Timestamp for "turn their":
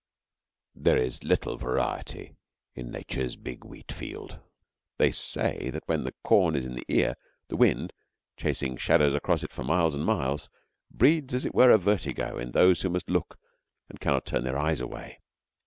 14.25-14.57